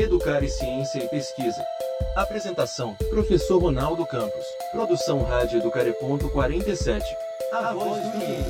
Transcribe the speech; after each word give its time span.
Educar 0.00 0.44
e 0.44 0.48
Ciência 0.48 1.02
e 1.02 1.08
Pesquisa. 1.08 1.60
Apresentação: 2.14 2.94
Professor 3.10 3.60
Ronaldo 3.60 4.06
Campos. 4.06 4.44
Produção 4.70 5.24
Rádio 5.24 5.58
Educare.47. 5.58 7.02
A 7.52 7.72
voz 7.72 8.00
do 8.08 8.18
IENG. 8.18 8.44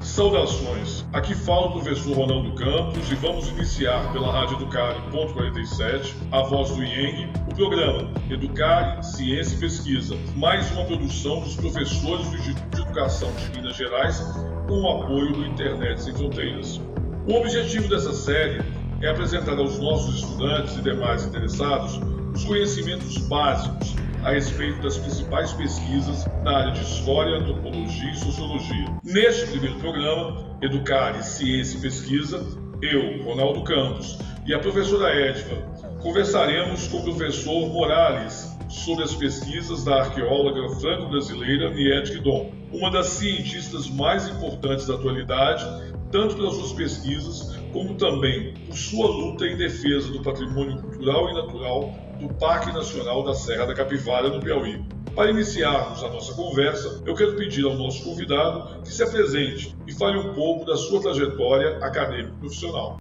Saudações! 0.00 1.06
Aqui 1.12 1.34
fala 1.34 1.66
o 1.66 1.72
professor 1.72 2.16
Ronaldo 2.16 2.54
Campos 2.54 3.12
e 3.12 3.14
vamos 3.16 3.48
iniciar 3.48 4.12
pela 4.12 4.32
Rádio 4.32 4.56
Educare.47, 4.56 6.14
a 6.32 6.42
voz 6.42 6.70
do 6.70 6.82
IENG, 6.82 7.30
programa 7.58 8.08
Educare, 8.30 9.04
Ciência 9.04 9.56
e 9.56 9.58
Pesquisa, 9.58 10.16
mais 10.36 10.70
uma 10.70 10.84
produção 10.84 11.40
dos 11.40 11.56
professores 11.56 12.30
do 12.30 12.36
Instituto 12.36 12.76
de 12.76 12.82
Educação 12.82 13.32
de 13.34 13.58
Minas 13.58 13.76
Gerais 13.76 14.20
com 14.68 14.80
o 14.80 14.88
apoio 14.88 15.32
do 15.32 15.44
Internet 15.44 16.00
Sem 16.00 16.14
Fronteiras. 16.14 16.80
O 17.26 17.34
objetivo 17.34 17.88
dessa 17.88 18.12
série 18.12 18.62
é 19.02 19.08
apresentar 19.08 19.58
aos 19.58 19.76
nossos 19.80 20.22
estudantes 20.22 20.76
e 20.76 20.82
demais 20.82 21.24
interessados 21.24 22.00
os 22.32 22.44
conhecimentos 22.44 23.18
básicos 23.26 23.96
a 24.22 24.30
respeito 24.30 24.80
das 24.80 24.96
principais 24.96 25.52
pesquisas 25.54 26.26
na 26.44 26.58
área 26.58 26.72
de 26.72 26.82
História, 26.82 27.38
Antropologia 27.38 28.12
e 28.12 28.16
Sociologia. 28.18 28.86
Neste 29.02 29.48
primeiro 29.48 29.80
programa, 29.80 30.56
Educar 30.62 31.20
Ciência 31.24 31.76
e 31.76 31.80
Pesquisa, 31.80 32.38
eu, 32.80 33.24
Ronaldo 33.24 33.64
Campos, 33.64 34.16
e 34.46 34.54
a 34.54 34.60
professora 34.60 35.12
Edva 35.12 35.67
conversaremos 36.02 36.86
com 36.88 36.98
o 36.98 37.04
professor 37.04 37.68
Morales 37.68 38.56
sobre 38.68 39.04
as 39.04 39.14
pesquisas 39.14 39.84
da 39.84 40.00
arqueóloga 40.00 40.68
franco-brasileira 40.76 41.70
Niete 41.70 42.12
Guidon, 42.12 42.52
uma 42.72 42.90
das 42.90 43.06
cientistas 43.06 43.88
mais 43.88 44.28
importantes 44.28 44.86
da 44.86 44.94
atualidade, 44.94 45.64
tanto 46.12 46.36
pelas 46.36 46.54
suas 46.54 46.72
pesquisas 46.72 47.56
como 47.72 47.94
também 47.94 48.54
por 48.66 48.76
sua 48.76 49.08
luta 49.08 49.46
em 49.46 49.56
defesa 49.56 50.10
do 50.12 50.22
patrimônio 50.22 50.80
cultural 50.80 51.30
e 51.30 51.34
natural 51.34 51.94
do 52.20 52.28
Parque 52.34 52.72
Nacional 52.72 53.24
da 53.24 53.34
Serra 53.34 53.66
da 53.66 53.74
Capivara, 53.74 54.28
no 54.28 54.40
Piauí. 54.40 54.82
Para 55.14 55.30
iniciarmos 55.30 56.02
a 56.04 56.08
nossa 56.08 56.34
conversa, 56.34 57.02
eu 57.04 57.14
quero 57.14 57.34
pedir 57.36 57.64
ao 57.64 57.74
nosso 57.74 58.04
convidado 58.04 58.82
que 58.82 58.92
se 58.92 59.02
apresente 59.02 59.74
e 59.86 59.92
fale 59.92 60.18
um 60.18 60.32
pouco 60.32 60.64
da 60.64 60.76
sua 60.76 61.00
trajetória 61.00 61.78
acadêmica 61.78 62.34
e 62.36 62.38
profissional. 62.38 62.98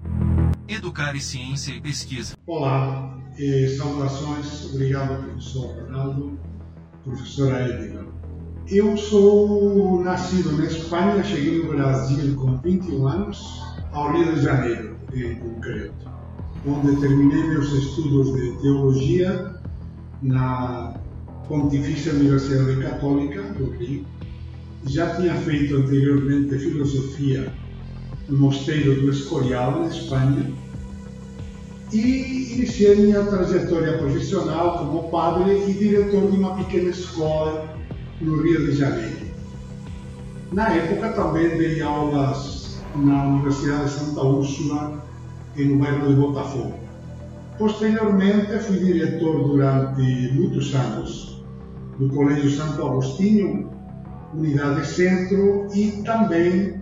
Educar 0.70 1.16
e 1.16 1.22
Ciência 1.22 1.72
e 1.72 1.80
Pesquisa. 1.80 2.36
Olá, 2.46 3.18
e 3.38 3.70
saudações, 3.78 4.66
obrigado 4.66 5.23
professor 5.23 5.68
Ronaldo, 5.68 6.38
professora 7.06 7.70
Edgar. 7.70 8.06
Eu 8.68 8.98
sou 8.98 10.04
nascido 10.04 10.52
na 10.58 10.66
Espanha, 10.66 11.23
cheguei 11.23 11.64
no 11.64 11.70
Brasil 11.70 12.36
com 12.36 12.58
21 12.58 13.08
anos, 13.08 13.64
ao 13.94 14.12
Rio 14.12 14.36
de 14.36 14.42
Janeiro, 14.42 14.98
em 15.14 15.36
concreto, 15.36 16.12
onde 16.66 17.00
terminei 17.00 17.44
meus 17.48 17.72
estudos 17.72 18.34
de 18.36 18.62
teologia 18.62 19.56
na 20.22 21.00
Pontifícia 21.48 22.12
Universidade 22.12 22.82
Católica 22.82 23.42
do 23.54 23.72
Rio. 23.72 24.06
Já 24.86 25.16
tinha 25.16 25.34
feito 25.36 25.78
anteriormente 25.78 26.60
filosofia 26.60 27.54
no 28.30 28.38
Mosteiro 28.38 29.02
do 29.02 29.09
Escorial, 29.09 29.80
na 29.80 29.88
Espanha, 29.88 30.52
e 31.94 32.53
iniciei 32.53 32.95
minha 32.95 33.23
trajetória 33.23 33.97
profissional 33.97 34.80
como 34.80 35.09
padre 35.09 35.64
e 35.67 35.73
diretor 35.73 36.30
de 36.30 36.38
uma 36.38 36.55
pequena 36.55 36.89
escola 36.89 37.73
no 38.20 38.42
Rio 38.42 38.66
de 38.66 38.73
Janeiro. 38.73 39.28
Na 40.52 40.70
época 40.70 41.09
também 41.09 41.58
dei 41.58 41.81
aulas 41.81 42.82
na 42.95 43.27
Universidade 43.27 43.86
de 43.86 43.92
Santa 43.92 44.21
Úrsula, 44.21 45.04
no 45.55 45.77
bairro 45.80 46.08
de 46.08 46.14
Botafogo. 46.14 46.73
Posteriormente 47.58 48.60
fui 48.60 48.77
diretor 48.77 49.48
durante 49.48 50.02
muitos 50.33 50.73
anos 50.76 51.43
do 51.98 52.08
Colégio 52.10 52.52
Santo 52.52 52.86
Agostinho, 52.86 53.71
Unidade 54.33 54.86
Centro, 54.86 55.67
e 55.73 56.04
também 56.04 56.80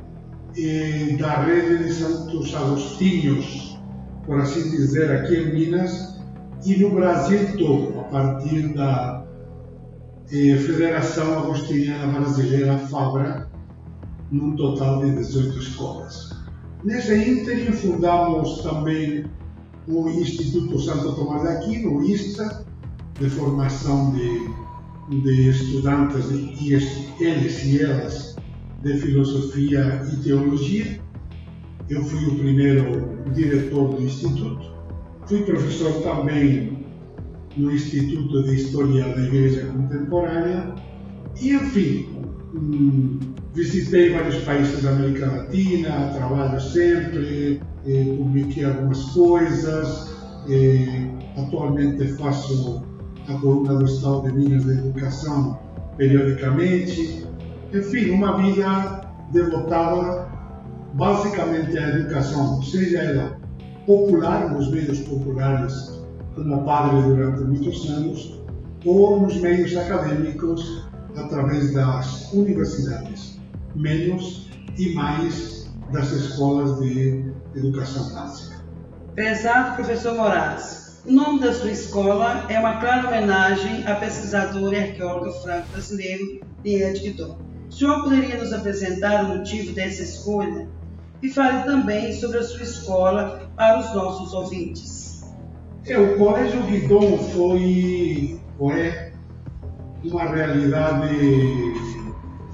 eh, 0.57 1.15
da 1.19 1.43
rede 1.43 1.83
de 1.83 1.93
Santos 1.93 2.53
Agostinhos, 2.55 3.77
por 4.25 4.39
assim 4.39 4.69
dizer, 4.71 5.11
aqui 5.11 5.35
em 5.35 5.53
Minas 5.53 6.19
e 6.65 6.75
no 6.77 6.91
Brasil 6.91 7.39
todo, 7.57 7.99
a 7.99 8.03
partir 8.03 8.73
da 8.73 9.25
eh, 10.31 10.55
Federação 10.55 11.39
Agostiniana 11.39 12.19
Brasileira 12.19 12.77
FABRA, 12.77 13.49
num 14.31 14.55
total 14.55 15.03
de 15.03 15.11
18 15.11 15.59
escolas. 15.59 16.29
Nesse 16.83 17.15
ínterim 17.15 17.71
fundamos 17.71 18.61
também 18.63 19.25
o 19.87 20.09
Instituto 20.09 20.79
Santo 20.79 21.13
Tomás 21.13 21.41
de 21.43 21.47
Aquino, 21.49 21.97
o 21.97 22.03
ISTA, 22.03 22.65
de 23.19 23.29
formação 23.29 24.11
de, 24.11 25.21
de 25.21 25.49
estudantes 25.49 26.25
e 26.31 26.73
eles 27.19 27.63
e 27.63 27.81
elas 27.81 28.34
de 28.83 28.97
filosofia 28.97 30.01
e 30.11 30.15
teologia. 30.17 30.99
Eu 31.89 32.03
fui 32.03 32.25
o 32.25 32.35
primeiro 32.35 33.23
diretor 33.33 33.95
do 33.95 34.03
Instituto. 34.03 34.73
Fui 35.27 35.41
professor 35.43 36.01
também 36.01 36.85
no 37.57 37.71
Instituto 37.71 38.43
de 38.43 38.55
História 38.55 39.03
da 39.03 39.21
Igreja 39.21 39.65
Contemporânea. 39.67 40.75
E, 41.41 41.51
enfim, 41.53 42.07
hum, 42.53 43.19
visitei 43.53 44.11
vários 44.11 44.43
países 44.43 44.83
da 44.83 44.91
América 44.91 45.27
Latina, 45.27 46.09
trabalho 46.13 46.59
sempre, 46.59 47.61
eh, 47.85 48.15
publiquei 48.17 48.65
algumas 48.65 49.03
coisas. 49.05 50.15
Eh, 50.49 51.07
atualmente 51.37 52.07
faço 52.13 52.83
a 53.27 53.33
coluna 53.39 53.75
do 53.75 53.85
Estado 53.85 54.23
de 54.23 54.33
Minas 54.33 54.65
de 54.65 54.71
Educação 54.71 55.59
periodicamente. 55.97 57.24
Enfim, 57.73 58.11
uma 58.11 58.37
vida 58.37 59.01
devotada 59.31 60.27
basicamente 60.93 61.77
à 61.77 61.89
educação, 61.89 62.61
seja 62.63 62.99
ela 62.99 63.37
popular, 63.85 64.51
nos 64.51 64.69
meios 64.71 64.99
populares, 64.99 66.01
como 66.33 66.63
padre 66.63 67.01
durante 67.01 67.41
muitos 67.41 67.89
anos, 67.89 68.39
ou 68.85 69.21
nos 69.21 69.35
meios 69.37 69.75
acadêmicos, 69.75 70.85
através 71.17 71.73
das 71.73 72.31
universidades, 72.33 73.39
menos 73.75 74.49
e 74.77 74.93
mais 74.93 75.69
das 75.91 76.11
escolas 76.11 76.79
de 76.79 77.31
educação 77.55 78.13
básica. 78.13 78.55
Prezado 79.15 79.75
professor 79.75 80.15
Moraes, 80.15 81.01
o 81.05 81.11
nome 81.11 81.39
da 81.39 81.53
sua 81.53 81.71
escola 81.71 82.45
é 82.49 82.59
uma 82.59 82.79
clara 82.79 83.07
homenagem 83.07 83.85
à 83.85 83.95
pesquisadora 83.95 84.75
e 84.75 84.83
arqueóloga 84.89 85.31
franco-brasileira 85.31 86.41
Liette 86.63 87.01
Guidon. 87.01 87.37
O 87.75 87.77
senhor 87.77 88.03
poderia 88.03 88.37
nos 88.37 88.53
apresentar 88.53 89.25
o 89.25 89.37
motivo 89.37 89.73
dessa 89.73 90.01
escolha? 90.01 90.65
E 91.21 91.29
fale 91.29 91.63
também 91.63 92.13
sobre 92.13 92.37
a 92.37 92.43
sua 92.43 92.63
escola 92.63 93.51
para 93.53 93.81
os 93.81 93.93
nossos 93.93 94.33
ouvintes. 94.33 95.25
É, 95.85 95.99
o 95.99 96.17
Colégio 96.17 96.63
Guidon 96.63 97.17
foi, 97.17 98.39
é 98.71 99.11
uma 100.05 100.23
realidade 100.23 101.17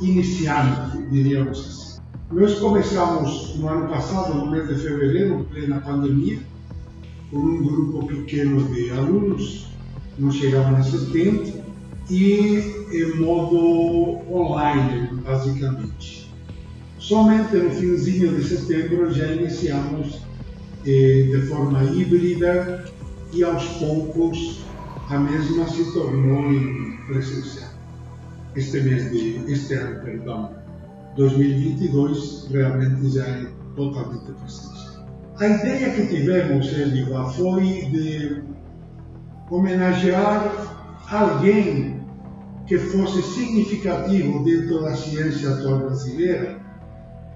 iniciante, 0.02 0.98
diríamos 1.12 1.60
assim. 1.60 2.02
Nós 2.31 2.58
começamos 2.58 3.56
no 3.60 3.70
ano 3.70 3.90
passado, 3.90 4.34
no 4.34 4.50
mês 4.50 4.70
de 4.70 4.74
fevereiro, 4.74 5.46
plena 5.52 5.81
pandemia, 5.81 6.40
com 7.30 7.38
um 7.38 7.62
grupo 7.62 8.08
pequeno 8.08 8.64
de 8.74 8.90
alunos, 8.90 9.68
não 10.18 10.31
chegavam 10.31 10.78
a 10.78 10.81
70, 10.81 11.62
e 12.12 12.75
em 12.92 13.16
modo 13.22 14.19
online, 14.30 15.10
basicamente. 15.25 16.30
Somente 17.00 17.56
no 17.56 17.72
finzinho 17.72 18.36
de 18.36 18.44
setembro 18.44 19.12
já 19.13 19.28
iniciamos 19.28 20.19
eh, 20.86 21.30
de 21.31 21.42
forma 21.48 21.81
híbrida 21.86 22.84
e 23.31 23.44
aos 23.44 23.63
poucos 23.80 24.60
a 25.10 25.18
mesma 25.19 25.66
se 25.69 25.94
tornou 25.94 26.44
presencial. 27.08 27.69
Este 28.57 28.81
mês 28.81 29.10
de 29.10 29.50
este 29.50 29.74
ano, 29.75 30.02
perdão, 30.04 30.52
2022 31.16 32.50
realmente 32.52 33.10
já 33.10 33.25
é 33.25 33.48
totalmente 33.78 34.31
presencial. 34.34 35.07
A 35.40 35.48
ideia 35.48 35.92
que 35.92 36.07
tivemos, 36.07 36.68
Eliva, 36.74 37.31
foi 37.31 37.64
de 37.64 38.44
homenagear 39.50 40.52
alguém 41.10 42.00
que 42.71 42.77
fosse 42.77 43.21
significativo 43.21 44.45
dentro 44.45 44.81
da 44.81 44.95
ciência 44.95 45.50
atual 45.50 45.79
brasileira, 45.79 46.57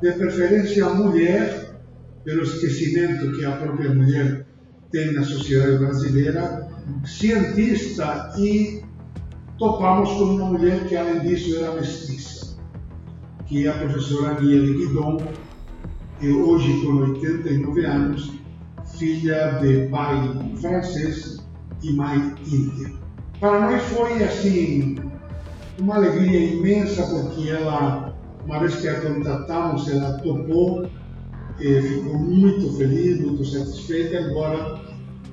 de 0.01 0.09
preferência 0.13 0.85
a 0.85 0.93
mulher, 0.93 1.75
pelo 2.23 2.41
esquecimento 2.43 3.33
que 3.33 3.43
a 3.43 3.51
própria 3.51 3.93
mulher 3.93 4.47
tem 4.93 5.11
na 5.11 5.23
sociedade 5.23 5.79
brasileira, 5.79 6.69
cientista 7.03 8.33
e 8.37 8.81
topamos 9.57 10.09
com 10.11 10.23
uma 10.23 10.45
mulher 10.45 10.87
que, 10.87 10.95
além 10.95 11.19
disso, 11.19 11.57
era 11.57 11.73
mestiça, 11.73 12.57
que 13.45 13.67
é 13.67 13.71
a 13.71 13.73
professora 13.73 14.39
Niele 14.39 14.85
Guidon, 14.85 15.17
e 16.21 16.29
hoje 16.29 16.79
com 16.79 16.93
89 17.11 17.85
anos, 17.85 18.31
filha 18.97 19.59
de 19.61 19.89
pai 19.89 20.33
francês 20.61 21.45
e 21.83 21.91
mãe 21.91 22.33
índia. 22.47 22.93
Para 23.37 23.59
nós 23.59 23.83
foi 23.83 24.23
assim 24.23 24.95
uma 25.79 25.95
alegria 25.95 26.53
imensa 26.53 27.03
porque 27.03 27.49
ela, 27.49 28.13
uma 28.45 28.59
vez 28.59 28.75
que 28.75 28.87
a 28.87 29.01
contatamos, 29.01 29.89
ela 29.89 30.17
topou, 30.19 30.87
e 31.59 31.81
ficou 31.81 32.19
muito 32.19 32.77
feliz, 32.77 33.19
muito 33.21 33.45
satisfeita, 33.45 34.17
embora 34.17 34.79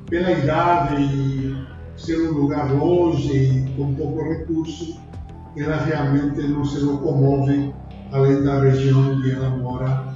pela 0.08 0.30
idade 0.30 1.02
e 1.02 1.66
ser 1.96 2.20
um 2.28 2.32
lugar 2.32 2.72
longe 2.72 3.32
e 3.32 3.74
com 3.76 3.94
pouco 3.94 4.22
recurso, 4.22 5.00
ela 5.56 5.76
realmente 5.76 6.40
não 6.48 6.64
se 6.64 6.80
locomove 6.80 7.74
além 8.12 8.42
da 8.42 8.60
região 8.60 9.12
onde 9.12 9.32
ela 9.32 9.50
mora, 9.50 10.12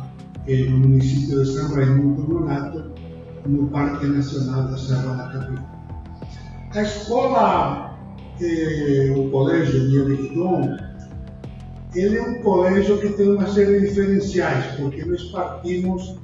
no 0.46 0.78
município 0.78 1.42
de 1.42 1.52
São 1.52 1.74
Raimundo 1.74 2.22
do 2.22 2.34
Nonato, 2.34 2.92
no 3.46 3.66
Parque 3.68 4.06
Nacional 4.06 4.64
da 4.64 4.76
Serra 4.78 5.14
da 5.14 5.28
Capivara. 5.32 5.76
A 6.74 6.82
escola, 6.82 7.95
eh, 8.40 9.14
o 9.16 9.30
colégio 9.30 9.88
de 9.88 9.98
ele 11.96 12.18
é 12.18 12.22
um 12.22 12.42
colégio 12.42 12.98
que 12.98 13.08
tem 13.10 13.30
uma 13.30 13.46
série 13.46 13.80
de 13.80 13.88
diferenciais, 13.88 14.66
porque 14.76 15.02
nós 15.04 15.22
partimos, 15.24 16.16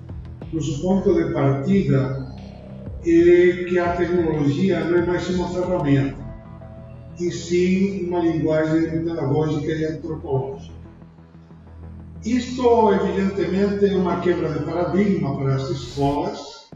nosso 0.53 0.83
ponto 0.83 1.15
de 1.15 1.33
partida 1.33 2.31
é 3.07 3.65
que 3.65 3.79
a 3.79 3.97
tecnologia 3.97 4.85
não 4.85 4.99
é 4.99 5.07
mais 5.07 5.29
uma 5.31 5.49
ferramenta, 5.49 6.17
e 7.19 7.31
sim 7.31 8.07
uma 8.07 8.21
linguagem 8.21 8.91
pedagógica 8.91 9.73
e 9.73 9.85
antropológica. 9.87 10.75
Isto, 12.25 12.93
evidentemente, 12.93 13.87
é 13.87 13.97
uma 13.97 14.21
quebra 14.21 14.51
de 14.51 14.65
paradigma 14.65 15.37
para 15.37 15.55
as 15.55 15.71
escolas, 15.71 16.71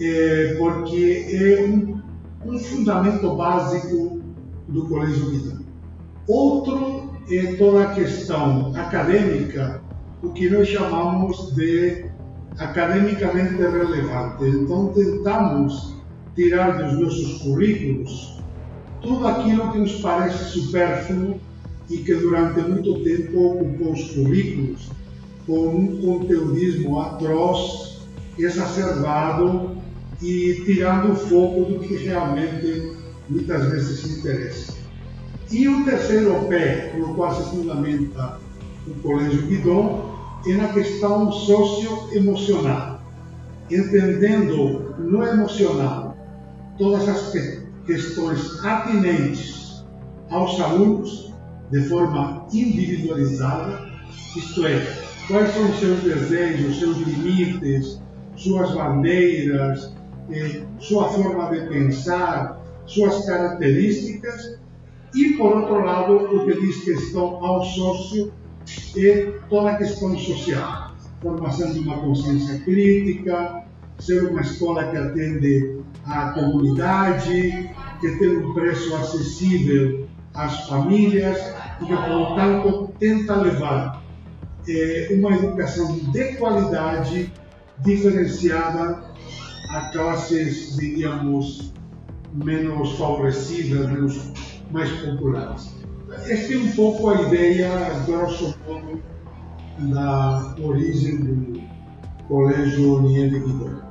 é, 0.00 0.54
porque 0.56 1.26
é 1.30 1.62
um, 1.62 2.01
um, 2.44 2.58
fundamento 2.58 3.34
básico 3.34 4.20
do 4.68 4.86
Colégio 4.88 5.30
Vida. 5.30 5.60
Outro 6.28 7.10
é 7.30 7.54
toda 7.54 7.84
a 7.84 7.94
questão 7.94 8.72
acadêmica, 8.74 9.80
o 10.22 10.30
que 10.30 10.48
nós 10.50 10.68
chamamos 10.68 11.54
de 11.54 12.06
academicamente 12.58 13.54
relevante. 13.54 14.44
Então, 14.44 14.88
tentamos 14.88 15.96
tirar 16.34 16.82
dos 16.82 16.98
nossos 16.98 17.42
currículos 17.42 18.40
tudo 19.00 19.26
aquilo 19.26 19.72
que 19.72 19.78
nos 19.78 20.00
parece 20.00 20.60
supérfluo 20.60 21.40
e 21.90 21.98
que 21.98 22.14
durante 22.14 22.60
muito 22.60 23.02
tempo 23.02 23.52
ocupou 23.52 23.92
os 23.92 24.10
currículos 24.12 24.90
com 25.46 25.68
um 25.68 26.00
conteudismo 26.00 27.00
atroz, 27.00 28.00
exacerbado 28.38 29.81
e 30.22 30.62
tirando 30.64 31.12
o 31.12 31.16
foco 31.16 31.64
do 31.64 31.80
que 31.80 31.96
realmente 31.96 32.92
muitas 33.28 33.66
vezes 33.66 34.18
interessa. 34.18 34.74
E 35.50 35.68
o 35.68 35.84
terceiro 35.84 36.46
pé, 36.48 36.94
no 36.96 37.14
qual 37.14 37.34
se 37.34 37.50
fundamenta 37.50 38.38
o 38.86 38.94
Colégio 39.02 39.42
Guidon, 39.42 40.12
é 40.46 40.54
na 40.54 40.68
questão 40.68 41.30
socioemocional, 41.30 43.00
entendendo 43.70 44.94
no 44.98 45.22
emocional 45.24 46.16
todas 46.78 47.08
as 47.08 47.32
questões 47.86 48.64
atinentes 48.64 49.84
aos 50.30 50.58
alunos 50.60 51.32
de 51.70 51.80
forma 51.88 52.46
individualizada, 52.52 53.90
isto 54.36 54.66
é, 54.66 54.80
quais 55.26 55.52
são 55.52 55.70
os 55.70 55.78
seus 55.78 56.00
desejos, 56.00 56.78
seus 56.78 56.96
limites, 56.98 58.00
suas 58.36 58.72
bandeiras, 58.72 59.92
sua 60.78 61.08
forma 61.08 61.50
de 61.50 61.66
pensar, 61.68 62.60
suas 62.86 63.24
características, 63.24 64.58
e 65.14 65.34
por 65.34 65.56
outro 65.56 65.84
lado, 65.84 66.16
o 66.16 66.46
que 66.46 66.60
diz 66.60 66.84
questão 66.84 67.44
ao 67.44 67.62
sócio 67.64 68.32
e 68.96 69.32
toda 69.48 69.72
a 69.72 69.76
questão 69.76 70.16
social, 70.18 70.94
formação 71.20 71.72
de 71.72 71.80
uma 71.80 71.98
consciência 71.98 72.58
crítica, 72.60 73.62
ser 73.98 74.24
uma 74.24 74.40
escola 74.40 74.84
que 74.84 74.96
atende 74.96 75.80
à 76.06 76.30
comunidade, 76.30 77.70
que 78.00 78.18
tem 78.18 78.38
um 78.38 78.54
preço 78.54 78.94
acessível 78.96 80.08
às 80.34 80.66
famílias 80.66 81.38
e 81.80 81.84
que, 81.84 81.94
portanto, 81.94 82.90
tenta 82.98 83.36
levar 83.36 84.02
é, 84.68 85.08
uma 85.12 85.32
educação 85.32 85.98
de 86.10 86.36
qualidade 86.36 87.32
diferenciada 87.84 89.11
a 89.72 89.80
classes, 89.88 90.76
diríamos, 90.76 91.72
menos 92.32 92.92
favorecidas, 92.92 93.90
menos 93.90 94.32
mais 94.70 94.90
populares. 95.00 95.74
Esta 96.26 96.52
é 96.52 96.56
um 96.58 96.70
pouco 96.72 97.08
a 97.08 97.22
ideia, 97.22 97.70
grosso 98.06 98.54
modo, 98.68 99.02
da 99.78 100.54
origem 100.60 101.16
do 101.16 101.62
Colégio 102.28 102.98
União 102.98 103.28
de 103.28 103.38
Guidon. 103.40 103.82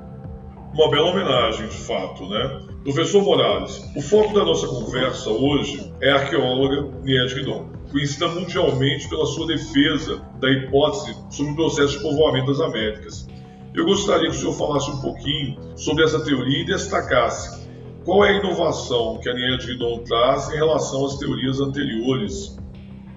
Uma 0.73 0.91
bela 0.91 1.09
homenagem, 1.09 1.67
de 1.67 1.77
fato, 1.77 2.29
né? 2.29 2.61
Professor 2.83 3.23
Morales, 3.23 3.83
o 3.95 4.01
foco 4.01 4.33
da 4.35 4.45
nossa 4.45 4.67
conversa 4.67 5.29
hoje 5.31 5.91
é 6.01 6.11
a 6.11 6.15
arqueóloga 6.15 6.89
Niede 7.03 7.35
Guidon, 7.35 7.69
conhecida 7.91 8.27
mundialmente 8.27 9.09
pela 9.09 9.25
sua 9.25 9.47
defesa 9.47 10.21
da 10.39 10.49
hipótese 10.49 11.17
sobre 11.31 11.53
o 11.53 11.55
processo 11.55 11.97
de 11.97 12.03
povoamento 12.03 12.47
das 12.47 12.61
Américas. 12.61 13.27
Eu 13.73 13.85
gostaria 13.85 14.29
que 14.29 14.35
o 14.35 14.39
senhor 14.39 14.53
falasse 14.53 14.91
um 14.91 14.99
pouquinho 14.99 15.57
sobre 15.77 16.03
essa 16.03 16.23
teoria 16.23 16.61
e 16.61 16.65
destacasse 16.65 17.61
qual 18.03 18.25
é 18.25 18.29
a 18.29 18.39
inovação 18.39 19.19
que 19.21 19.29
a 19.29 19.33
Niel 19.33 19.59
Guidon 19.59 19.99
traz 19.99 20.49
em 20.49 20.55
relação 20.55 21.05
às 21.05 21.19
teorias 21.19 21.59
anteriores? 21.59 22.57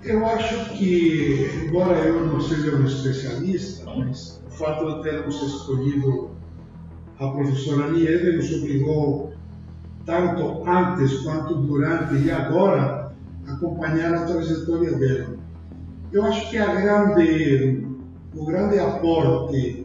Eu 0.03 0.27
acho 0.27 0.71
que, 0.75 1.51
embora 1.65 1.97
eu 2.01 2.27
não 2.27 2.39
seja 2.39 2.77
um 2.77 2.85
especialista, 2.85 3.91
mas 3.97 4.43
o 4.47 4.51
fato 4.51 4.97
de 4.97 5.03
termos 5.03 5.43
escolhido 5.43 6.33
a 7.19 7.29
professora 7.29 7.91
Niede 7.91 8.37
nos 8.37 8.53
obrigou, 8.53 9.33
tanto 10.05 10.69
antes 10.69 11.21
quanto 11.23 11.55
durante 11.55 12.17
e 12.23 12.31
agora, 12.31 13.15
a 13.47 13.53
acompanhar 13.55 14.13
a 14.13 14.27
trajetória 14.27 14.93
dela. 14.99 15.37
Eu 16.13 16.25
acho 16.25 16.51
que 16.51 16.59
grande, 16.59 17.87
o 18.37 18.45
grande 18.45 18.79
aporte 18.79 19.84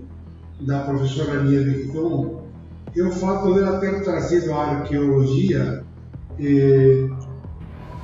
da 0.62 0.80
professora 0.82 1.44
Niede 1.44 1.84
Guidon 1.84 2.44
e 2.96 3.02
o 3.02 3.12
fato 3.12 3.54
dela 3.54 3.80
ter 3.80 4.04
trazido 4.04 4.52
a 4.54 4.80
arqueologia, 4.80 5.84
eh, 6.40 7.08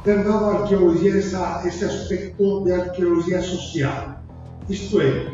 ter 0.03 0.23
dado 0.23 0.45
à 0.45 0.61
arqueologia 0.61 1.17
essa, 1.17 1.63
esse 1.65 1.83
aspecto 1.83 2.63
de 2.63 2.71
arqueologia 2.71 3.41
social. 3.41 4.21
Isto 4.69 5.01
é, 5.01 5.27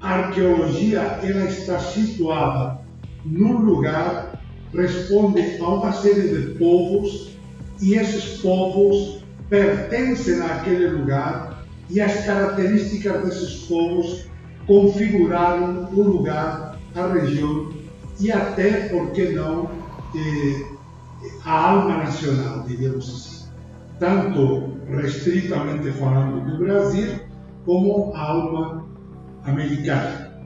a 0.00 0.14
arqueologia 0.14 1.00
ela 1.22 1.44
está 1.44 1.78
situada 1.78 2.80
num 3.24 3.58
lugar, 3.58 4.40
responde 4.72 5.58
a 5.60 5.68
uma 5.68 5.92
série 5.92 6.28
de 6.28 6.58
povos 6.58 7.36
e 7.82 7.94
esses 7.94 8.40
povos 8.40 9.22
pertencem 9.48 10.40
àquele 10.40 10.88
lugar 10.88 11.64
e 11.90 12.00
as 12.00 12.24
características 12.24 13.24
desses 13.24 13.66
povos 13.66 14.30
configuraram 14.70 15.88
o 15.92 16.00
lugar, 16.00 16.78
a 16.94 17.06
região 17.08 17.72
e 18.20 18.30
até, 18.30 18.88
por 18.88 19.10
que 19.10 19.30
não, 19.30 19.68
eh, 20.14 20.64
a 21.44 21.70
alma 21.72 21.96
nacional, 21.96 22.62
diríamos 22.68 23.08
assim. 23.08 23.50
Tanto 23.98 24.74
restritamente 24.86 25.90
falando 25.90 26.48
do 26.48 26.58
Brasil, 26.58 27.18
como 27.66 28.14
a 28.14 28.20
alma 28.20 28.86
americana, 29.42 30.38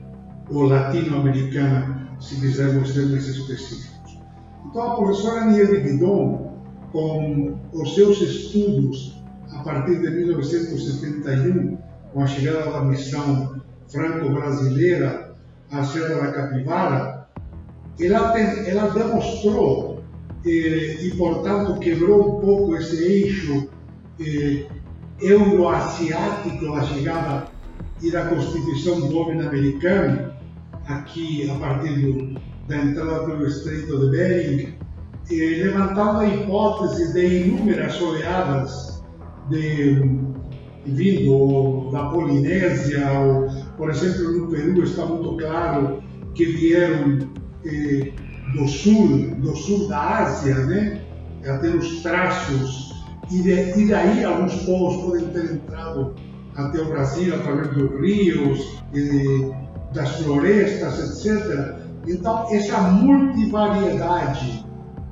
ou 0.49 0.63
latino-americana, 0.63 2.09
se 2.19 2.39
quisermos 2.39 2.95
ser 2.95 3.05
mais 3.05 3.27
específicos. 3.27 4.19
Então, 4.65 4.91
a 4.91 4.95
professora 4.95 5.45
Niede 5.45 5.81
Guidon, 5.81 6.51
com 6.91 7.59
os 7.73 7.93
seus 7.93 8.19
estudos 8.21 9.23
a 9.51 9.59
partir 9.59 9.99
de 9.99 10.09
1971, 10.09 11.77
com 12.11 12.23
a 12.23 12.25
chegada 12.25 12.71
da 12.71 12.81
missão 12.81 13.64
franco-brasileira 13.91 15.33
à 15.71 15.83
Serra 15.83 16.15
da 16.15 16.31
Capivara, 16.31 17.27
ela, 17.99 18.31
tem, 18.31 18.69
ela 18.69 18.89
demonstrou 18.89 20.03
eh, 20.45 20.97
e, 21.01 21.13
portanto, 21.17 21.79
quebrou 21.79 22.37
um 22.37 22.41
pouco 22.41 22.75
esse 22.75 23.03
eixo 23.03 23.69
eh, 24.19 24.65
euroasiático 25.21 26.71
da 26.73 26.83
chegada 26.83 27.47
e 28.01 28.11
da 28.11 28.25
constituição 28.25 28.99
do 29.07 29.17
homem 29.17 29.41
americano, 29.41 30.33
aqui 30.87 31.49
a 31.49 31.55
partir 31.55 31.99
do, 31.99 32.39
da 32.67 32.77
entrada 32.77 33.25
pelo 33.25 33.47
Estreito 33.47 33.97
de 33.99 34.11
Bering 34.11 34.75
eh, 35.31 35.63
levantando 35.63 36.19
a 36.19 36.27
hipótese 36.27 37.13
de 37.13 37.47
inúmeras 37.47 37.99
oleadas 37.99 39.03
de, 39.49 40.01
vindo 40.85 41.89
da 41.91 42.09
Polinésia, 42.09 43.11
ou, 43.11 43.47
por 43.77 43.89
exemplo, 43.89 44.31
no 44.31 44.47
Peru 44.47 44.83
está 44.83 45.05
muito 45.05 45.37
claro 45.37 46.03
que 46.33 46.45
vieram 46.45 47.19
eh, 47.65 48.11
do 48.53 48.67
sul, 48.67 49.35
do 49.37 49.55
sul 49.55 49.87
da 49.87 50.19
Ásia, 50.19 50.55
né? 50.65 51.01
até 51.47 51.69
os 51.69 52.01
traços, 52.01 52.93
e, 53.31 53.41
de, 53.41 53.79
e 53.79 53.87
daí 53.87 54.23
alguns 54.23 54.55
povos 54.63 55.03
podem 55.03 55.27
ter 55.29 55.53
entrado 55.53 56.15
até 56.55 56.81
o 56.81 56.89
Brasil 56.89 57.35
através 57.35 57.67
dos 57.69 57.99
rios, 57.99 58.81
eh, 58.93 59.51
das 59.93 60.21
florestas, 60.21 61.25
etc. 61.25 61.75
Então, 62.07 62.47
essa 62.51 62.79
multivariedade, 62.81 64.65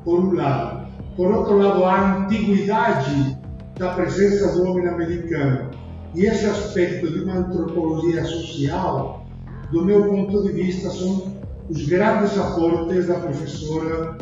por 0.04 0.20
um 0.20 0.34
lado. 0.34 0.84
Por 1.16 1.32
outro 1.32 1.58
lado, 1.58 1.86
a 1.86 2.18
antiguidade 2.18 3.38
da 3.78 3.94
presença 3.94 4.54
do 4.54 4.70
homem 4.70 4.88
americano 4.88 5.72
e 6.16 6.26
esse 6.26 6.46
aspecto 6.46 7.12
de 7.12 7.22
uma 7.22 7.38
antropologia 7.38 8.24
social, 8.24 9.26
do 9.72 9.84
meu 9.84 10.06
ponto 10.08 10.44
de 10.44 10.52
vista, 10.52 10.90
são 10.90 11.34
os 11.70 11.88
grandes 11.88 12.38
aportes 12.38 13.08
da 13.08 13.16
professora 13.16 14.18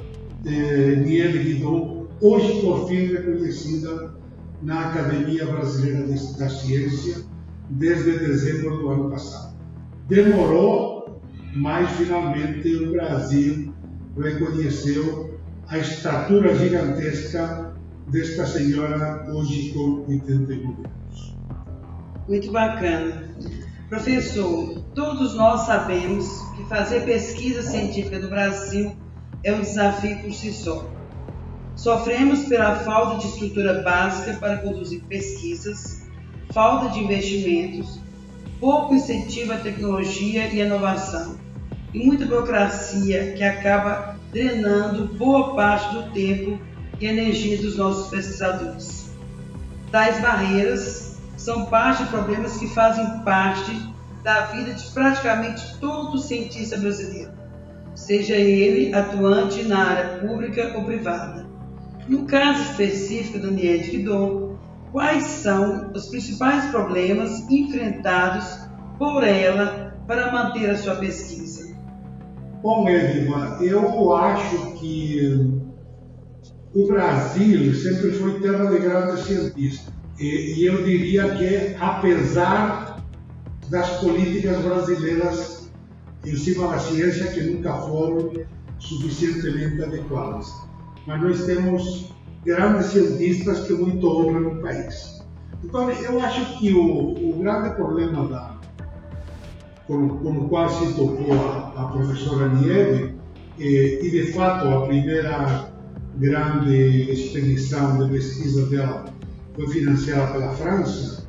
eh, 0.45 0.95
Niele 0.95 1.39
Guidon, 1.39 2.07
hoje 2.21 2.61
por 2.61 2.87
fim 2.87 3.07
reconhecida 3.07 4.13
na 4.61 4.89
Academia 4.89 5.45
Brasileira 5.45 6.07
da 6.37 6.49
Ciência 6.49 7.17
desde 7.69 8.19
dezembro 8.19 8.77
do 8.77 8.89
ano 8.89 9.09
passado. 9.09 9.55
Demorou, 10.07 11.21
mas 11.55 11.89
finalmente 11.91 12.75
o 12.75 12.91
Brasil 12.91 13.73
reconheceu 14.17 15.39
a 15.67 15.77
estatura 15.77 16.55
gigantesca 16.55 17.73
desta 18.07 18.45
senhora 18.45 19.25
hoje 19.33 19.71
com 19.73 20.05
81 20.07 20.69
anos. 20.69 21.00
Muito 22.31 22.49
bacana. 22.49 23.35
Professor, 23.89 24.79
todos 24.95 25.35
nós 25.35 25.65
sabemos 25.65 26.25
que 26.55 26.63
fazer 26.63 27.01
pesquisa 27.01 27.61
científica 27.61 28.19
no 28.19 28.29
Brasil 28.29 28.95
é 29.43 29.53
um 29.53 29.59
desafio 29.59 30.17
por 30.19 30.31
si 30.31 30.53
só. 30.53 30.89
Sofremos 31.75 32.45
pela 32.45 32.77
falta 32.77 33.17
de 33.17 33.27
estrutura 33.27 33.81
básica 33.81 34.37
para 34.39 34.59
conduzir 34.59 35.03
pesquisas, 35.09 36.07
falta 36.53 36.91
de 36.91 36.99
investimentos, 36.99 37.99
pouco 38.61 38.95
incentivo 38.95 39.51
à 39.51 39.57
tecnologia 39.57 40.47
e 40.47 40.61
inovação, 40.61 41.37
e 41.93 42.05
muita 42.05 42.25
burocracia 42.25 43.33
que 43.33 43.43
acaba 43.43 44.15
drenando 44.31 45.05
boa 45.17 45.53
parte 45.53 45.93
do 45.95 46.03
tempo 46.13 46.57
e 46.97 47.07
energia 47.07 47.57
dos 47.57 47.75
nossos 47.75 48.09
pesquisadores. 48.09 49.11
Tais 49.91 50.21
barreiras 50.21 51.10
são 51.41 51.65
parte 51.65 52.03
de 52.03 52.09
problemas 52.09 52.57
que 52.57 52.67
fazem 52.67 53.19
parte 53.21 53.71
da 54.23 54.45
vida 54.45 54.73
de 54.73 54.85
praticamente 54.91 55.77
todo 55.79 56.19
cientista 56.19 56.77
brasileiro, 56.77 57.31
seja 57.95 58.35
ele 58.35 58.93
atuante 58.93 59.63
na 59.63 59.79
área 59.79 60.19
pública 60.19 60.73
ou 60.75 60.85
privada. 60.85 61.47
No 62.07 62.25
caso 62.25 62.61
específico 62.61 63.39
da 63.39 63.49
Niede 63.49 63.89
Guidon, 63.89 64.55
quais 64.91 65.23
são 65.23 65.91
os 65.95 66.09
principais 66.09 66.65
problemas 66.65 67.49
enfrentados 67.49 68.59
por 68.99 69.23
ela 69.23 69.97
para 70.05 70.31
manter 70.31 70.69
a 70.69 70.77
sua 70.77 70.95
pesquisa? 70.95 71.75
Bom, 72.61 72.87
Edma, 72.87 73.57
eu 73.61 74.15
acho 74.15 74.73
que 74.73 75.40
o 76.73 76.87
Brasil 76.87 77.73
sempre 77.73 78.11
foi 78.13 78.39
terra 78.39 78.65
de 78.65 78.79
grandes 78.79 79.25
cientistas. 79.25 79.93
E, 80.19 80.59
e 80.59 80.65
eu 80.65 80.83
diria 80.83 81.35
que, 81.35 81.75
apesar 81.79 83.03
das 83.69 83.89
políticas 83.99 84.61
brasileiras 84.63 85.69
em 86.25 86.35
cima 86.35 86.67
da 86.67 86.79
ciência 86.79 87.27
que 87.27 87.41
nunca 87.41 87.73
foram 87.73 88.31
suficientemente 88.79 89.83
adequadas, 89.83 90.47
mas 91.07 91.21
nós 91.21 91.45
temos 91.45 92.13
grandes 92.45 92.87
cientistas 92.87 93.67
que 93.67 93.73
muito 93.73 94.07
honram 94.07 94.53
o 94.53 94.61
país. 94.61 95.21
Então, 95.63 95.89
eu 95.89 96.19
acho 96.21 96.59
que 96.59 96.73
o, 96.73 97.31
o 97.31 97.39
grande 97.39 97.75
problema 97.75 98.27
da, 98.27 98.55
com, 99.87 100.07
com 100.09 100.31
o 100.31 100.49
qual 100.49 100.69
se 100.69 100.93
tocou 100.93 101.33
a, 101.33 101.73
a 101.75 101.85
professora 101.87 102.49
Nieve, 102.49 103.15
eh, 103.59 103.99
e 104.03 104.09
de 104.09 104.31
fato 104.31 104.67
a 104.67 104.87
primeira 104.87 105.70
grande 106.17 107.11
expedição 107.11 107.97
de 107.97 108.11
pesquisa 108.11 108.65
dela 108.67 109.05
foi 109.55 109.67
financiada 109.67 110.31
pela 110.31 110.51
França, 110.53 111.27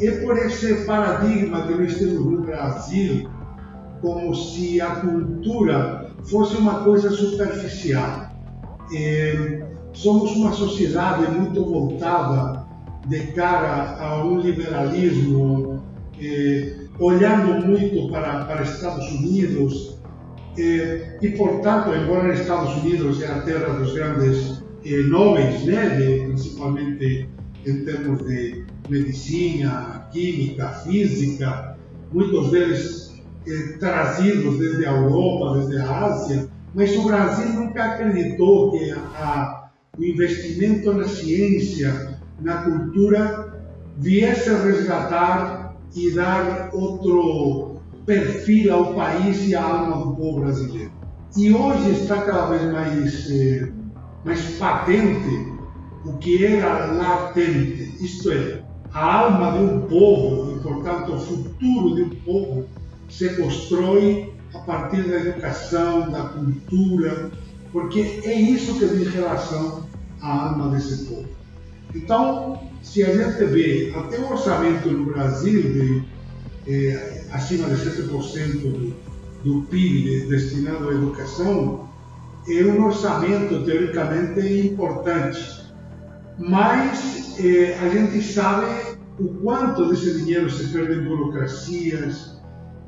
é 0.00 0.10
por 0.22 0.38
esse 0.38 0.84
paradigma 0.84 1.66
que 1.66 1.74
nós 1.74 1.94
temos 1.94 2.24
no 2.24 2.42
Brasil, 2.42 3.28
como 4.00 4.34
se 4.34 4.80
a 4.80 4.96
cultura 4.96 6.10
fosse 6.24 6.56
uma 6.56 6.84
coisa 6.84 7.10
superficial. 7.10 8.30
Somos 9.92 10.36
uma 10.36 10.52
sociedade 10.52 11.28
muito 11.32 11.64
voltada 11.64 12.64
de 13.08 13.18
cara 13.32 13.96
a 14.00 14.24
um 14.24 14.38
liberalismo, 14.38 15.82
olhando 17.00 17.66
muito 17.66 18.08
para, 18.12 18.44
para 18.44 18.62
Estados 18.62 19.08
Unidos, 19.12 19.87
é, 20.58 21.18
e 21.22 21.28
portanto, 21.30 21.94
embora 21.94 22.34
Estados 22.34 22.74
Unidos 22.82 23.22
é 23.22 23.26
a 23.26 23.40
terra 23.42 23.74
dos 23.74 23.92
grandes 23.94 24.62
eh, 24.84 25.02
nobres, 25.02 25.64
né, 25.64 25.90
de, 25.90 26.26
principalmente 26.26 27.28
em 27.64 27.84
termos 27.84 28.26
de 28.26 28.64
medicina, 28.88 30.08
química, 30.10 30.68
física, 30.84 31.76
muitos 32.12 32.50
deles 32.50 33.22
eh, 33.46 33.76
trazidos 33.78 34.58
desde 34.58 34.86
a 34.86 34.92
Europa, 34.92 35.58
desde 35.58 35.78
a 35.78 36.06
Ásia, 36.06 36.48
mas 36.74 36.96
o 36.96 37.04
Brasil 37.04 37.52
nunca 37.54 37.84
acreditou 37.84 38.72
que 38.72 38.90
a, 38.90 39.70
o 39.96 40.04
investimento 40.04 40.92
na 40.92 41.06
ciência, 41.06 42.18
na 42.40 42.62
cultura, 42.62 43.62
viesse 43.96 44.50
a 44.50 44.62
resgatar 44.62 45.76
e 45.94 46.10
dar 46.10 46.70
outro 46.72 47.67
perfil 48.08 48.72
ao 48.72 48.94
país 48.94 49.46
e 49.46 49.54
à 49.54 49.62
alma 49.62 49.98
do 49.98 50.16
povo 50.16 50.40
brasileiro. 50.40 50.90
E 51.36 51.52
hoje 51.52 51.90
está 51.90 52.22
cada 52.22 52.46
vez 52.46 52.72
mais, 52.72 53.30
eh, 53.30 53.70
mais 54.24 54.40
patente 54.56 55.52
o 56.06 56.14
que 56.14 56.46
era 56.46 56.86
latente, 56.86 57.92
isto 58.00 58.32
é, 58.32 58.62
a 58.94 59.14
alma 59.24 59.52
de 59.52 59.58
um 59.58 59.80
povo 59.82 60.56
e, 60.56 60.60
portanto, 60.60 61.12
o 61.12 61.20
futuro 61.20 61.96
de 61.96 62.02
um 62.04 62.10
povo 62.24 62.66
se 63.10 63.28
constrói 63.36 64.32
a 64.54 64.58
partir 64.60 65.02
da 65.02 65.16
educação, 65.16 66.10
da 66.10 66.30
cultura, 66.30 67.30
porque 67.72 68.22
é 68.24 68.32
isso 68.32 68.78
que 68.78 68.86
diz 68.86 69.12
relação 69.12 69.84
à 70.22 70.48
alma 70.48 70.70
desse 70.70 71.04
povo. 71.04 71.28
Então, 71.94 72.58
se 72.82 73.02
a 73.04 73.14
gente 73.14 73.44
vê 73.44 73.92
até 73.94 74.18
o 74.18 74.30
orçamento 74.30 74.90
no 74.90 75.12
Brasil 75.12 75.62
de 75.62 76.02
eh, 76.66 77.17
acima 77.32 77.68
de 77.68 77.76
7% 77.76 78.62
do, 78.62 78.94
do 79.44 79.62
PIB 79.68 80.26
destinado 80.28 80.88
à 80.88 80.92
educação, 80.92 81.88
é 82.48 82.64
um 82.64 82.84
orçamento 82.84 83.64
teoricamente 83.64 84.68
importante, 84.68 85.72
mas 86.38 87.36
eh, 87.38 87.76
a 87.80 87.88
gente 87.88 88.22
sabe 88.22 88.96
o 89.18 89.28
quanto 89.42 89.88
desse 89.88 90.18
dinheiro 90.18 90.48
se 90.48 90.68
perde 90.68 90.94
em 90.94 91.04
burocracias, 91.04 92.40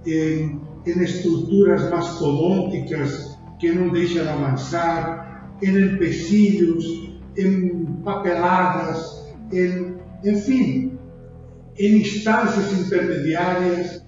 em, 0.07 0.61
em 0.87 1.03
estruturas 1.03 1.91
mastodônticas 1.91 3.39
que 3.59 3.71
não 3.73 3.91
deixam 3.91 4.29
avançar, 4.29 5.57
em 5.63 5.95
empecilhos, 5.95 7.11
em 7.37 7.85
papeladas, 8.05 9.25
em, 9.53 9.97
enfim, 10.25 10.99
em 11.79 12.01
instâncias 12.01 12.73
intermediárias. 12.73 14.03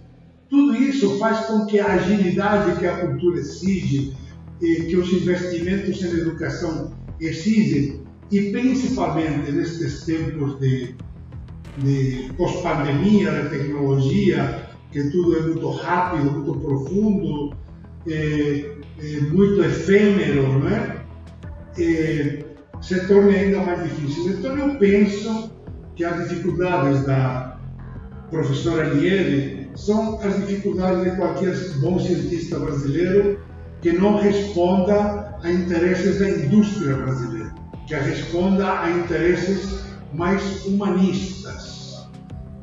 Tudo 0.52 0.76
isso 0.76 1.18
faz 1.18 1.46
com 1.46 1.64
que 1.64 1.80
a 1.80 1.94
agilidade 1.94 2.78
que 2.78 2.86
a 2.86 2.98
cultura 2.98 3.40
exige, 3.40 4.14
que 4.60 4.94
os 4.94 5.10
investimentos 5.10 6.02
em 6.02 6.08
educação 6.08 6.92
exigem, 7.18 8.02
e 8.30 8.50
principalmente 8.50 9.50
nestes 9.50 10.04
tempos 10.04 10.60
de, 10.60 10.94
de 11.78 12.30
pós-pandemia, 12.36 13.30
de 13.30 13.48
tecnologia, 13.48 14.68
que 14.90 15.10
tudo 15.10 15.38
é 15.38 15.40
muito 15.40 15.70
rápido, 15.70 16.30
muito 16.30 16.60
profundo, 16.60 17.56
é, 18.06 18.76
é 18.98 19.20
muito 19.30 19.64
efêmero, 19.64 20.58
não 20.58 20.68
é? 20.68 20.98
se 22.82 23.06
torna 23.06 23.30
ainda 23.30 23.60
mais 23.60 23.84
difícil. 23.84 24.34
Então 24.34 24.54
eu 24.58 24.74
penso 24.74 25.50
que 25.96 26.04
as 26.04 26.28
dificuldades 26.28 27.06
da 27.06 27.58
professora 28.30 28.90
Liede 28.90 29.61
são 29.74 30.20
as 30.20 30.36
dificuldades 30.36 31.04
de 31.04 31.16
qualquer 31.16 31.54
bom 31.80 31.98
cientista 31.98 32.58
brasileiro 32.58 33.38
que 33.80 33.92
não 33.92 34.18
responda 34.18 35.36
a 35.42 35.50
interesses 35.50 36.18
da 36.18 36.28
indústria 36.28 36.96
brasileira, 36.96 37.54
que 37.86 37.94
responda 37.94 38.80
a 38.80 38.90
interesses 38.90 39.82
mais 40.14 40.64
humanistas, 40.66 42.06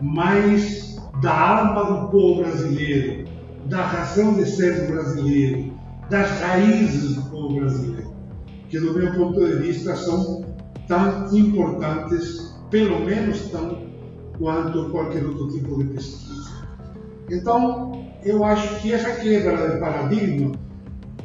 mais 0.01 0.97
da 1.21 1.59
alma 1.59 2.01
do 2.01 2.07
povo 2.09 2.43
brasileiro, 2.43 3.27
da 3.65 3.85
razão 3.85 4.35
de 4.35 4.45
ser 4.45 4.85
do 4.85 4.93
brasileiro, 4.93 5.73
das 6.09 6.39
raízes 6.39 7.15
do 7.15 7.21
povo 7.23 7.59
brasileiro, 7.59 8.13
que 8.69 8.79
do 8.79 8.93
meu 8.93 9.13
ponto 9.13 9.45
de 9.45 9.55
vista 9.57 9.95
são 9.95 10.45
tão 10.87 11.35
importantes, 11.35 12.55
pelo 12.71 13.05
menos 13.05 13.41
tão 13.51 13.89
quanto 14.37 14.89
qualquer 14.89 15.25
outro 15.25 15.49
tipo 15.49 15.77
de 15.77 15.89
pesquisa. 15.89 16.58
Então, 17.31 18.05
eu 18.23 18.43
acho 18.43 18.81
que 18.81 18.93
essa 18.93 19.11
quebra 19.21 19.69
de 19.69 19.79
paradigma, 19.79 20.51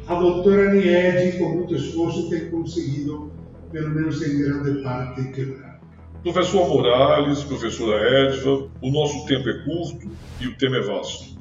a 0.07 0.15
doutora 0.15 0.73
Niede, 0.73 1.37
com 1.37 1.49
muito 1.49 1.75
esforço, 1.75 2.29
tem 2.29 2.49
conseguido, 2.49 3.31
pelo 3.71 3.89
menos 3.89 4.21
em 4.21 4.37
grande 4.37 4.83
parte, 4.83 5.23
quebrar. 5.31 5.79
Professor 6.23 6.67
Morales, 6.67 7.43
professora 7.43 8.27
Edva, 8.27 8.67
o 8.81 8.91
nosso 8.91 9.25
tempo 9.27 9.47
é 9.47 9.63
curto 9.63 10.09
e 10.41 10.47
o 10.47 10.57
tema 10.57 10.77
é 10.77 10.81
vasto. 10.81 11.35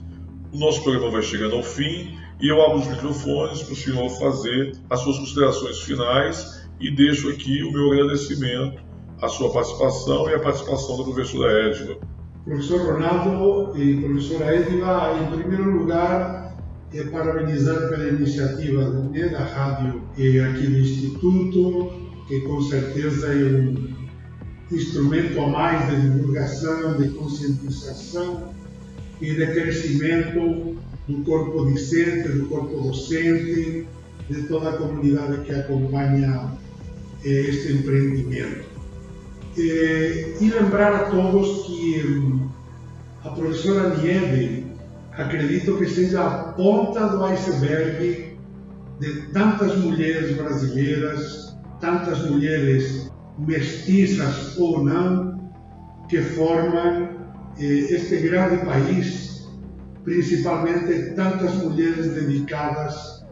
O 0.53 0.59
nosso 0.59 0.83
programa 0.83 1.11
vai 1.11 1.23
chegando 1.23 1.57
ao 1.57 1.63
fim 1.63 2.19
e 2.41 2.49
eu 2.49 2.63
abro 2.63 2.79
os 2.79 2.87
microfones 2.87 3.63
para 3.63 3.73
o 3.73 3.77
senhor 3.77 4.09
fazer 4.11 4.73
as 4.91 5.01
suas 5.01 5.19
considerações 5.19 5.81
finais 5.81 6.69
e 6.79 6.91
deixo 6.91 7.31
aqui 7.31 7.63
o 7.63 7.73
meu 7.73 7.93
agradecimento 7.93 8.83
à 9.23 9.29
sua 9.29 9.51
participação 9.53 10.29
e 10.29 10.35
à 10.35 10.39
participação 10.39 10.99
da 10.99 11.05
professora 11.05 11.69
Edva. 11.69 11.97
Professor 12.45 12.93
Ronaldo 12.93 13.79
e 13.81 14.03
professora 14.03 14.55
Edva, 14.55 15.19
em 15.19 15.39
primeiro 15.39 15.79
lugar, 15.79 16.55
é 16.93 17.03
parabenizar 17.05 17.89
pela 17.89 18.07
iniciativa 18.07 18.91
né, 18.91 19.29
da 19.31 19.45
rádio 19.45 20.03
e 20.19 20.39
aqui 20.39 20.67
do 20.67 20.79
Instituto, 20.79 21.91
que 22.29 22.41
com 22.43 22.61
certeza 22.61 23.29
é 23.29 23.61
um 23.61 23.89
instrumento 24.71 25.41
a 25.41 25.49
mais 25.49 25.89
de 25.89 26.03
divulgação, 26.03 26.99
de 26.99 27.09
conscientização 27.11 28.53
e 29.23 29.33
de 29.33 29.47
crescimento 29.47 30.77
do 31.09 31.25
corpo 31.25 31.73
discente, 31.73 32.29
do 32.29 32.47
corpo 32.47 32.79
docente, 32.83 33.87
de 34.29 34.43
toda 34.49 34.69
a 34.69 34.77
comunidade 34.77 35.47
que 35.47 35.53
acompanha 35.53 36.53
eh, 37.25 37.29
este 37.29 37.73
empreendimento. 37.73 38.74
Eh, 39.57 40.37
e 40.41 40.51
lembrar 40.51 40.93
a 40.93 41.11
todos 41.11 41.67
que 41.67 42.05
hum, 42.05 42.49
a 43.25 43.29
professora 43.31 43.97
Nieve 43.97 44.67
acredito 45.13 45.77
que 45.77 45.87
seja 45.87 46.27
a 46.27 46.53
ponta 46.55 47.07
do 47.07 47.25
iceberg 47.25 48.37
de 48.99 49.13
tantas 49.33 49.77
mulheres 49.79 50.37
brasileiras, 50.37 51.57
tantas 51.81 52.29
mulheres 52.29 53.13
mestiças 53.39 54.59
ou 54.59 54.83
não, 54.83 55.53
que 56.09 56.21
formam 56.21 57.11
eh, 57.57 57.65
este 57.65 58.17
grande 58.17 58.65
país, 58.65 59.49
principalmente 60.03 61.15
tantas 61.15 61.55
mulheres 61.63 62.13
dedicadas 62.13 63.25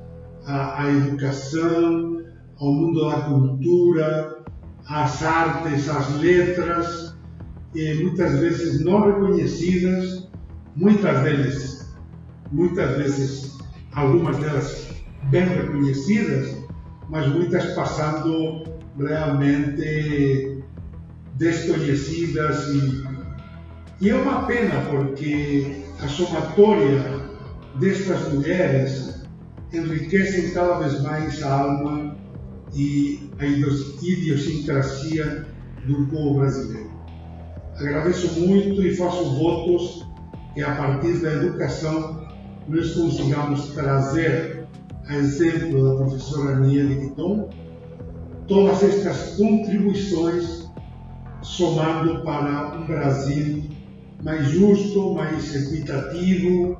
à, 0.46 0.84
à 0.84 0.88
educação, 0.88 2.22
ao 2.60 2.72
mundo 2.72 3.10
da 3.10 3.22
cultura, 3.22 4.42
às 4.88 5.22
artes, 5.22 5.88
às 5.88 6.14
letras, 6.16 7.14
muitas 7.74 8.38
vezes 8.38 8.84
não 8.84 9.06
reconhecidas, 9.06 10.28
muitas 10.76 11.22
delas, 11.22 11.94
muitas 12.50 12.96
vezes, 12.96 13.58
algumas 13.94 14.36
delas 14.38 14.88
bem 15.30 15.44
reconhecidas, 15.46 16.56
mas 17.08 17.26
muitas 17.28 17.64
passando 17.74 18.64
realmente 18.98 20.62
desconhecidas 21.36 22.68
e, 22.68 23.04
e 24.00 24.10
é 24.10 24.14
uma 24.14 24.46
pena 24.46 24.84
porque 24.90 25.82
a 26.02 26.08
somatória 26.08 27.22
destas 27.78 28.32
mulheres 28.32 29.22
enriquecem 29.72 30.50
cada 30.50 30.78
vez 30.78 31.00
mais 31.02 31.42
a 31.42 31.60
alma 31.60 32.16
e 32.74 33.30
a 33.42 33.46
idiosincrasia 33.46 35.46
do 35.86 36.06
povo 36.06 36.40
brasileiro. 36.40 36.90
Agradeço 37.76 38.40
muito 38.40 38.82
e 38.82 38.94
faço 38.94 39.36
votos 39.36 40.06
que 40.54 40.62
a 40.62 40.74
partir 40.76 41.18
da 41.18 41.32
educação 41.32 42.28
nós 42.68 42.94
consigamos 42.94 43.74
trazer, 43.74 44.66
a 45.08 45.16
exemplo 45.16 45.82
da 45.82 46.04
professora 46.04 46.60
Nia 46.60 46.86
Quiton, 46.86 47.50
todas 48.46 48.82
estas 48.82 49.36
contribuições 49.36 50.70
somando 51.42 52.22
para 52.22 52.76
um 52.76 52.86
Brasil 52.86 53.64
mais 54.22 54.46
justo, 54.48 55.14
mais 55.14 55.54
equitativo 55.54 56.78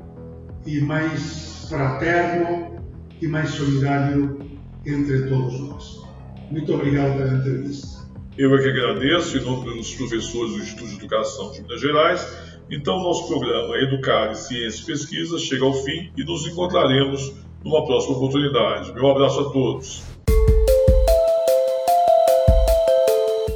e 0.65 0.81
mais 0.83 1.67
fraterno 1.69 2.77
e 3.21 3.27
mais 3.27 3.51
solidário 3.51 4.39
entre 4.87 5.29
todos 5.29 5.61
nós. 5.61 6.12
Muito 6.53 6.75
obrigado 6.75 7.17
pela 7.17 7.33
entrevista. 7.33 8.03
Eu 8.37 8.55
é 8.55 8.63
que 8.63 8.69
agradeço, 8.69 9.39
em 9.39 9.41
nome 9.41 9.75
dos 9.75 9.95
professores 9.95 10.53
do 10.53 10.59
Instituto 10.59 10.89
de 10.91 10.97
Educação 10.97 11.51
de 11.51 11.63
Minas 11.63 11.81
Gerais. 11.81 12.29
Então, 12.71 13.03
nosso 13.03 13.27
programa 13.27 13.75
Educar 13.79 14.33
em 14.33 14.35
Ciência 14.35 14.83
e 14.83 14.85
Pesquisa 14.85 15.39
chega 15.39 15.65
ao 15.65 15.73
fim 15.73 16.13
e 16.15 16.23
nos 16.23 16.47
encontraremos 16.47 17.33
numa 17.65 17.87
próxima 17.87 18.17
oportunidade. 18.17 18.93
Meu 18.93 19.11
abraço 19.11 19.41
a 19.41 19.51
todos. 19.51 20.03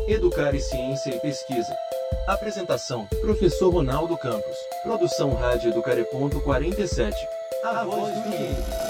Educar 0.09 0.54
em 0.54 0.61
Ciência 0.61 1.14
e 1.14 1.20
Pesquisa. 1.20 1.76
Apresentação: 2.26 3.06
Professor 3.20 3.68
Ronaldo 3.68 4.16
Campos. 4.16 4.56
Produção 4.82 5.35
Rádio 5.35 5.82
Careponto 5.82 6.40
47. 6.40 7.14
A 7.62 7.85
voz 7.85 8.14
do 8.14 8.86